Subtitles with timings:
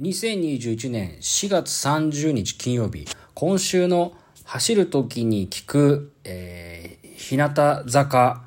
[0.00, 4.12] 2021年4月30日金曜日、今週の
[4.44, 8.44] 走るときに聞く、えー、日向坂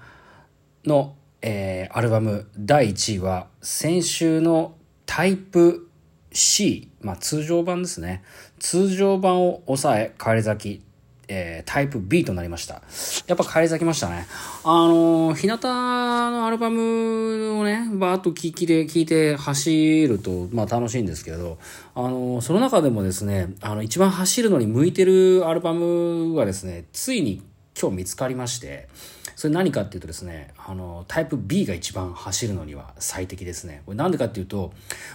[0.85, 4.75] の、えー、アルバム第1位は、先週の
[5.05, 5.89] タイプ
[6.31, 8.23] C、まあ通常版ですね。
[8.59, 10.90] 通常版を抑え、帰り咲き
[11.33, 12.81] えー、タイプ B となりました。
[13.25, 14.27] やっぱ返り咲きましたね。
[14.65, 21.57] あのー、日向のアルバムをね、バーっと聴きで聴いて走ると、まあ楽しいんですけど、
[21.95, 27.41] あのー、その中でもですね、あの、一番走るのに向いてるアルバムがですね、ついに
[27.79, 28.89] 今日見つかりまして、
[29.37, 33.81] それ何かっていうとですね、あの、タイプ B が一番走るのには最適ですね。
[33.85, 34.73] これなんでかっていうと、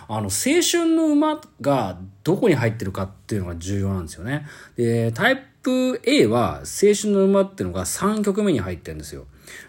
[0.09, 4.47] あの、青春の馬がどこに入ってるかっていうのが重要なんですよね。
[4.77, 9.27] で、タイプ A は青春の馬っていうのが3曲目に入ってるんですよ。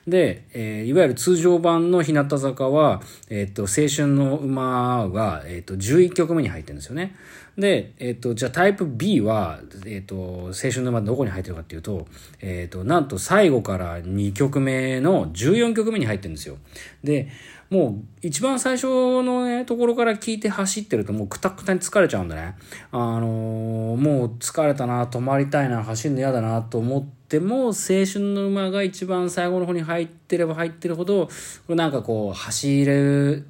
[0.07, 7.15] で、えー、いわゆる通常版の日向坂は、えっ、ー、と、青春の馬が、えっ、ー、と、11曲目に入ってるんですよね。
[7.57, 12.07] で、えっ、と、じゃあタイプ B は、えっ、と、青春の馬どこに入ってるかっていうと、
[12.39, 16.57] えっ、と、なんと最後から2曲目の14曲目に入ってるんですよ。
[17.03, 17.29] で、
[17.69, 22.55] もう一番最初のね、ところから聞いて走ってるともうくたくたに疲れちゃうんだね。
[22.91, 31.29] あのー、もう疲れたな、止まりたいな、走るの嫌だなと思っても、青春の馬が一番最後の方に入ってれば入ってるほど、
[31.67, 33.45] なんかこう、走れる、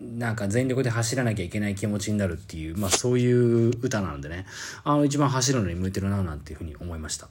[0.00, 4.46] なんか全力で走らなきゃいけない気持ちになるっていう、まあそういう歌なんでね、
[4.84, 7.28] あの一番走るのに向いてるななんていうふうに思いました。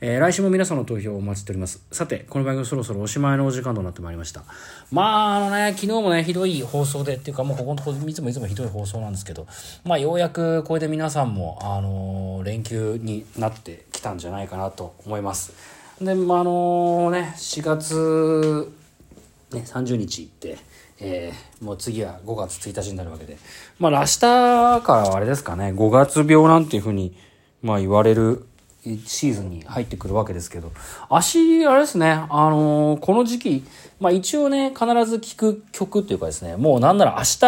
[0.00, 1.84] えー、来週も皆さんの投票をお待ちしております。
[1.92, 4.42] さて、この番組そろそろおしまいのお時間となってまいりました。
[4.90, 9.46] まあ、あのね、昨日もね、ひどい放送でっていうか、もうここのとこいつもいつもひどい放送なんですけど、
[9.84, 15.52] まあようやくこれで皆さんも、あのー、連休になってきたんじゃないかなと思います。
[16.00, 18.72] で、まあ、あのー、ね、4月、
[19.52, 20.58] ね、30日行って、
[21.00, 23.38] えー、もう次は5月1日になるわけで。
[23.78, 27.16] まあ、明日からはあれですかね、5月病なんていうふうに、
[27.62, 28.46] まあ言われる
[28.82, 30.72] シーズンに入ってくるわけですけど、
[31.08, 33.64] 足、あれですね、あのー、この時期、
[33.98, 37.38] まあ一応ね、必ず聴く曲っていうかですね、もうなんなら明日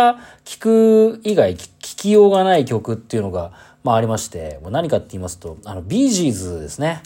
[0.44, 3.52] 聴く以外聴きようがない曲っていうのが、
[3.82, 7.02] まあありまして、もう何かって言いますと、あの、ビージーズですね。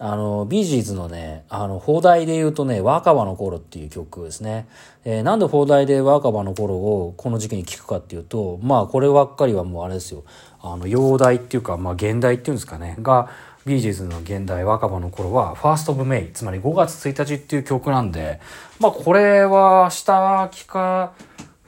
[0.00, 4.66] あの、ビージーズのね、あの、邦題で言うとね、若葉の頃っていう曲ですね。
[5.04, 10.24] えー、なんで邦題で若葉の頃をこの時期に聴くかっていうと、まあこればっかりはもうあれですよ。
[10.60, 12.96] あの、洋題っていうか、まあ原題っていうんですかね。
[13.02, 13.28] が、
[13.66, 18.40] ビージーズの原題若葉の頃は、 First of May、つまり5月1日っていう曲なんで、
[18.80, 21.12] まあこれは明日聴か、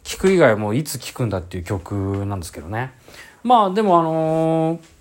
[0.02, 2.92] 聴く以外もいつ聴くんだっていう曲なんですけどね。
[3.44, 4.95] まあでもあのー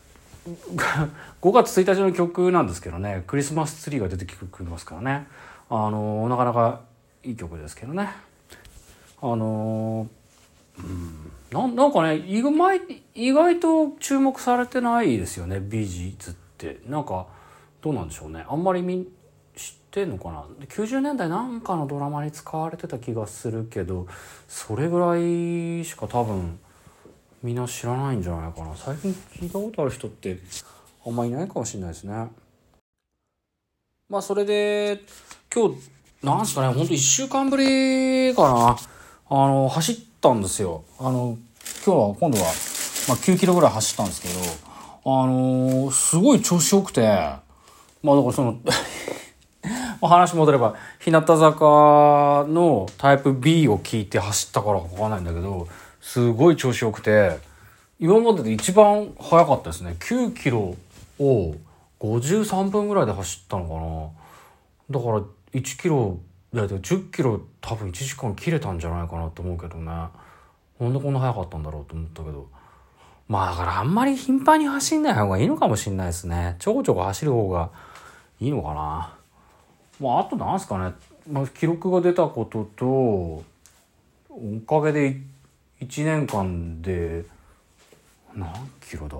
[1.41, 5.27] 5月1日の曲なんですけどねクリスマスツリーが出てきますからね。
[5.69, 6.81] あのなかなか
[7.23, 8.09] いい曲ですけどね。
[9.21, 10.07] あの
[10.77, 12.79] うんななんかね意外
[13.15, 16.79] 意外と注目されてないですよねビージーズって。
[16.87, 17.25] なんか
[17.81, 18.45] どうなんでしょうね。
[18.47, 19.07] あんまりみ
[19.55, 20.45] 知ってんのかな。
[20.67, 24.05] 90年代なんかのドラマに使われてた気がするけど
[24.47, 26.59] それぐらいしか多分
[27.43, 30.39] みんな知らないんじゃないかな最近聞いたことある人って
[31.05, 32.27] あんまいないかもしれないですね。
[34.09, 35.01] まあそれで
[35.53, 35.77] 今日
[36.23, 38.77] なんすかねほんと1週間ぶりかな
[39.29, 40.83] あの走ったんですよ。
[40.99, 41.37] あの
[41.85, 42.45] 今日は今度は、
[43.07, 48.59] まあ、9キロぐらい走ったんですけどあのすごい調子よくてまあだからその
[50.01, 55.67] 話戻れば日向坂のタイプ B を聞いて走ったからか分かんないんだけど
[56.05, 57.39] すごい調子よくて
[57.99, 59.95] 今までで一番速かったですね。
[59.99, 60.75] 9キロ
[61.19, 61.55] を
[61.99, 64.13] 53分ぐらいで走ったの
[64.87, 64.99] かな。
[64.99, 65.23] だから
[65.59, 66.19] 1キロ
[66.53, 69.85] いや10キロ多分1時間切れたんじゃないかなと思うけどね。
[69.85, 70.09] な
[70.87, 72.47] んでこんな速かったんだろうと思ったけど。
[73.27, 76.55] まあだからあんまり頻繁に走んない方がいいのかもしんないですね。
[76.59, 77.71] ちょこちょこ走る方が
[78.39, 79.17] いいのかな。
[79.99, 80.93] まああとなんすかね、
[81.31, 83.43] まあ、記録が出たこととお
[84.67, 85.34] かげで
[85.81, 87.25] 1年間で
[88.33, 88.51] 何
[88.81, 89.17] キロだ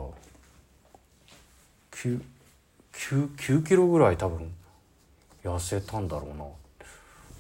[1.92, 2.22] ？9,
[2.94, 4.54] 9, 9キロぐらい多分
[5.44, 6.46] 痩せたんだろうな。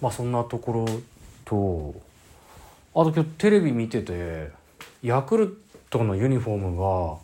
[0.01, 0.85] まあそんなところ
[1.45, 1.95] と
[2.93, 4.51] あと今日テレビ見てて
[5.01, 5.57] ヤクル
[5.89, 7.17] トのユニフォームが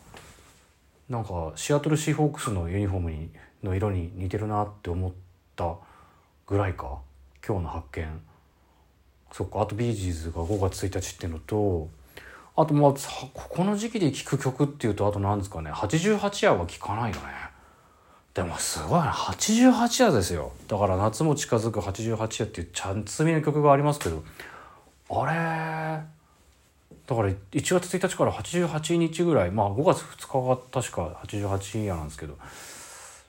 [1.08, 3.30] なんかシアトルシーホークスのユニフォームに
[3.62, 5.12] の色に似てるなって思っ
[5.54, 5.74] た
[6.46, 7.00] ぐらいか？
[7.46, 8.22] 今日の発見。
[9.32, 11.88] そっかあとビージーズが5月1日っていうのと
[12.54, 17.22] あとまあここの時期で聴く曲っていうとあと何ですかね88夜は聴かないよね。
[18.34, 20.52] でもすごいな88夜ですよ。
[20.66, 24.22] だから夏も近づく88夜っていうちゃんつみの曲がありますけど
[25.10, 25.32] あれ
[27.06, 32.36] だから1月1日から88日ぐらいまあ5月2日が確か88夜なんですけど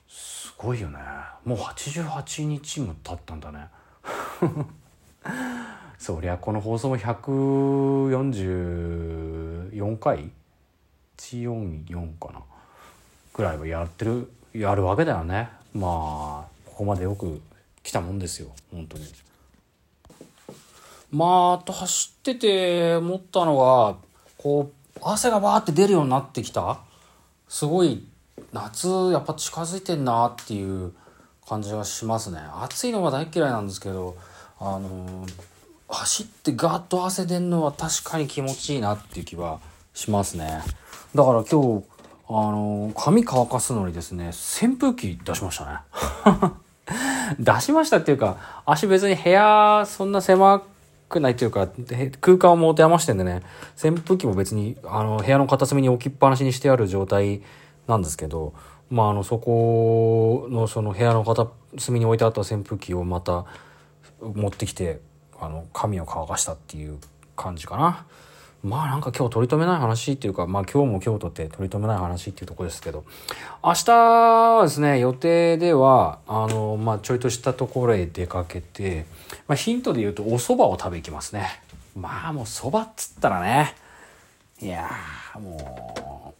[0.08, 0.98] すごいよね。
[1.44, 3.68] もう88日も経ったんだね。
[6.04, 10.28] そりゃこの放送も144回
[11.16, 12.42] ?144 かな?
[13.32, 15.48] ぐらいはやってるやるわけだよね。
[15.72, 17.40] まあここまでよく
[17.82, 19.06] 来たもんですよ本当に。
[21.10, 23.96] まああと走ってて思ったのが
[24.36, 26.80] こう汗がバーって出るようになってきた?
[27.48, 28.06] すごい
[28.52, 30.92] 夏やっぱ近づいてんなっていう
[31.48, 32.40] 感じがしますね。
[32.60, 34.14] 暑いのは大嫌いなんですけど
[34.60, 35.24] あの
[35.88, 39.60] 走ってガーッと汗出んのは確かに気持ちいいなっていう気は
[39.92, 40.62] しますね。
[41.14, 41.84] だから今日
[42.28, 46.50] あの髪乾かすのにですね扇風機出しましたね。
[47.38, 50.62] 出しましたっていうか足別に部屋そんな狭
[51.08, 51.68] くないっていうか
[52.20, 53.42] 空間を持て余してんでね
[53.82, 57.42] 扇風機も別にあの部屋の片隅に置きっぱなしにしてある状態
[57.86, 58.52] なんですけど
[58.90, 61.48] まああのそこのその部屋の片
[61.78, 63.46] 隅に置いてあった扇風機をまた
[64.20, 65.00] 持ってきて
[65.44, 66.98] あの髪を乾かしたっていう
[67.36, 68.06] 感じかな。
[68.64, 73.04] まあなんか今日取り留めない話っていうか、まあ今日も今日とって取り留めない話っていうとこですけど、
[73.62, 79.04] 明日はですね、予定では、あの、まあちょいとしたところへ出かけて、
[79.46, 81.60] まあヒントで言うとお蕎麦を食べ行きますね。
[81.94, 83.74] まあもう蕎麦っつったらね、
[84.62, 86.34] いやーも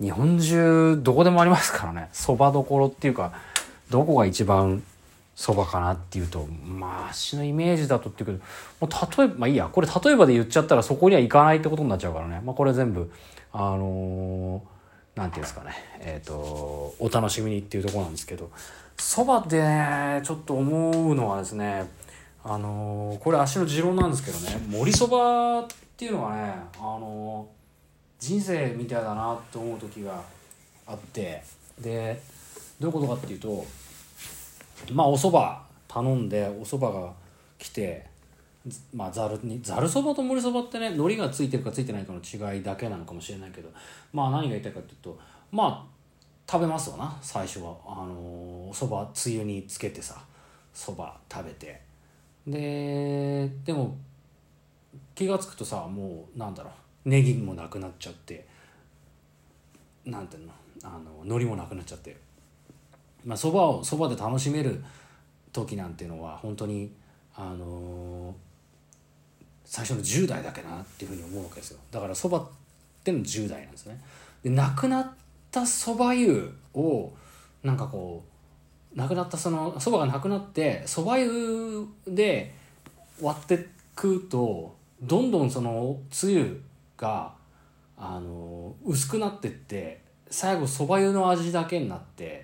[0.00, 3.32] う、日本中どこでもありますからね、蕎麦どころっていうか、
[3.90, 4.82] どこが一番
[5.36, 8.38] そばかなっていうとまあ私のイメージだとっていうけど
[8.80, 12.40] もう例えばまあいいやこれ例えばで言っちゃったらそこには行かないってことになっちゃうからね。
[12.44, 13.10] まあこれ全部
[13.52, 15.72] あのー、なんていうんですかね。
[16.00, 16.34] えっ、ー、と
[16.98, 18.50] お楽しみにっていうとこなんですけど
[18.96, 21.84] そばでねちょっと思うのはですね
[22.44, 24.64] あのー、これ足の持論なんですけどね。
[24.70, 25.66] 盛りそばっ
[25.96, 27.48] ていうのはねあの
[28.20, 30.22] 人生みたいだなって思う時が
[30.86, 31.42] あって
[31.80, 32.20] で
[32.78, 33.66] どういうことかっていうと
[34.92, 35.44] まあお蕎麦
[35.88, 37.12] 頼んでお蕎麦が
[37.58, 38.06] 来て
[38.94, 43.68] まあざるにざるそばと盛りそばってね海苔がついてるかついてないかの違いだけなのかもしれないけど
[44.12, 45.18] まあ何が言いたいかっていうと
[45.52, 45.94] まあ
[46.50, 47.74] 食べますわな最初は。
[47.86, 50.22] あのお蕎麦つゆにつけてさ
[50.72, 51.80] そば食べて。
[52.46, 53.96] ででも
[55.14, 56.70] 気が付くとさもうなんだろ
[57.06, 58.46] うネギもなくなっちゃって
[60.04, 60.52] なんていうの
[60.82, 62.16] あの海苔もなくなっちゃって
[63.24, 64.82] まあ、そばをそばで楽しめる
[65.52, 66.92] 時なんていうのは本当に
[67.34, 68.34] あのー、
[69.64, 71.80] 最初の10代だけなっていうふうに思うわけですよ。
[71.90, 72.46] だからそばっ
[73.02, 74.00] ての10代なんですね。
[74.42, 75.10] で亡くなっ
[75.50, 77.12] たそば湯を
[77.62, 78.22] なんかこ
[78.94, 82.54] う亡くなったそのそばがなくなってそば湯で
[83.20, 86.62] 割って食うとどんどんそのつゆ
[86.96, 87.32] が
[87.96, 92.43] あの薄くなってって最後そば湯の味だけになって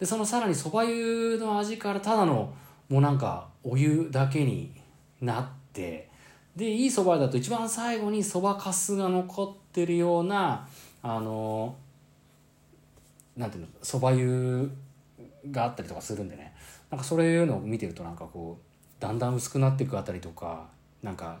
[0.00, 2.52] でそのさらにそば湯の味からただの
[2.88, 4.72] もうなんかお湯だけに
[5.20, 6.08] なって
[6.56, 10.66] でいいそばだと一番最後にそばかすが残ってるような
[11.02, 11.76] あの
[13.36, 14.70] なんていうのそば湯
[15.50, 16.54] があったりとかするんでね。
[16.90, 20.66] なんかそういうのを見てるとなんかこうだんだん薄くなっていくあたりとか
[21.02, 21.38] なんか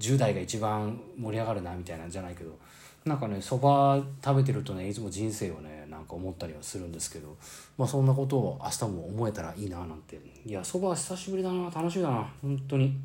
[0.00, 2.58] 10代が一番盛り上がるなみたいなんじゃないけど
[3.04, 7.36] なんかねそば食べてるとねいつも人生をねなんか思ったりはするんですけど
[7.78, 10.18] まあそんなことを明日も思えたらいいななんて。
[10.44, 12.96] いやそば久しぶりだな楽しみだな本当に。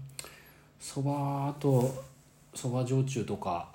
[0.79, 2.03] そばと
[2.53, 3.69] そば焼酎とか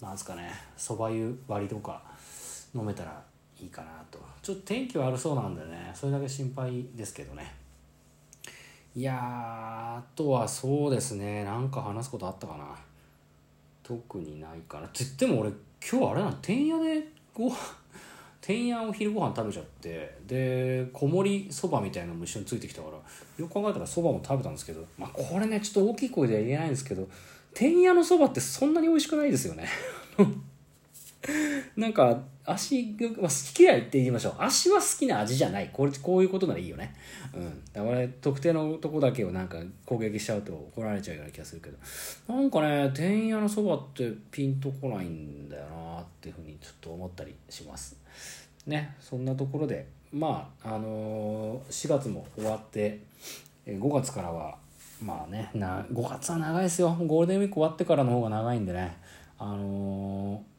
[0.00, 2.02] なんすかねそば湯割りとか
[2.74, 3.22] 飲めたら
[3.60, 4.18] いいかなと。
[4.42, 7.63] ちょっと天気悪そうなんでねそれだけ心配ですけどね。
[8.96, 11.42] いやあとはそうですね。
[11.42, 12.64] なんか話すことあったかな。
[13.82, 14.86] 特にないかな。
[14.86, 15.50] って言っても俺
[15.90, 16.32] 今日あれな。
[16.40, 17.50] てんやでご
[18.40, 20.18] てんやお昼ご飯食べちゃって。
[20.28, 22.96] で小盛そばみたいなのも一緒についてきたから。
[22.96, 24.84] よく考えたらそばも食べたんですけど。
[24.96, 27.08] まあこれねちょっと大きい声では言えないんですけど。
[27.52, 29.66] てんやのそばってそんなに美味しくないですよね。
[31.76, 34.34] なんか足が好き嫌いって言いましょう。
[34.38, 35.70] 足は好きな味じゃない。
[35.72, 36.94] これこういうことならいいよね。
[37.34, 37.62] うん。
[37.72, 41.78] だから特定のとこだけをなんか攻撃しちゃうと怒られちゃうような気がするけど。
[42.28, 47.96] なんかね天屋のそばってピンとこないんだよなっていうふうにちょっと思ったりします。
[48.66, 48.94] ね。
[49.00, 49.86] そんなところで。
[50.12, 53.00] まああのー、4月も終わって
[53.66, 54.58] 5月からは
[55.02, 56.94] まあねな5月は長いですよ。
[57.06, 58.98] ゴールデンウィーク終わってからの方が長いんでね。
[59.38, 60.53] あのー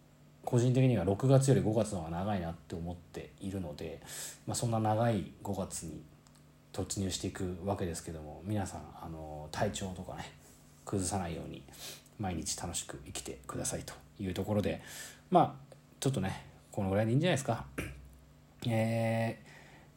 [0.56, 4.00] 個人的には6月より5月の方が長いなって思っているので、
[4.48, 6.02] まあ、そんな長い5月に
[6.72, 10.32] 突入していくわけですけども皆さんあの体調とかね
[10.86, 11.62] 崩さないように
[12.20, 14.82] 毎日楽しく生きてくださいというところで
[15.30, 17.66] まあちょっとねこのぐらいでいいんじゃないですか。
[18.66, 19.38] え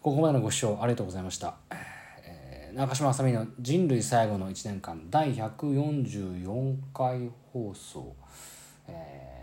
[0.01, 8.15] ー、ここまでのご視聴ありがとうございました、え、中島あさみの人類最後の1年間第144回放送、
[8.89, 9.38] えー、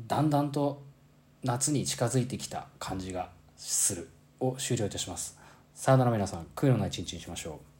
[0.00, 0.82] だんだんと
[1.42, 4.08] 夏に近づいてきた感じがする。
[4.40, 5.38] を終了いたします。
[5.74, 6.46] さよなら皆さん。
[6.54, 7.73] 悔いのない一日にしましょう。